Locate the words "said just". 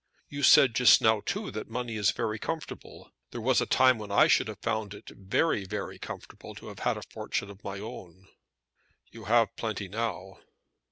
0.41-0.99